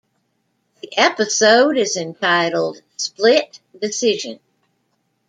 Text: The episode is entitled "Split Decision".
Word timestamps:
The 0.81 0.97
episode 0.97 1.77
is 1.77 1.95
entitled 1.95 2.81
"Split 2.97 3.59
Decision". 3.79 4.39